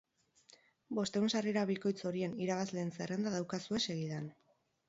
[0.99, 4.31] Bostehun sarrera bikoitz horien irabazleen zerrenda daukazue segidan.